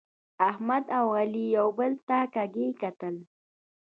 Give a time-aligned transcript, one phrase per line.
[0.49, 3.15] احمد او علي یو بل ته کږي کتل.